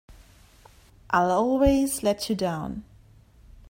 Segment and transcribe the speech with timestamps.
[1.11, 2.85] I'll always let you down!